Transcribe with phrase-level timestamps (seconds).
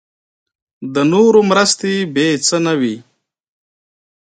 [0.93, 2.95] د نورو مرستې بې څه نه وي.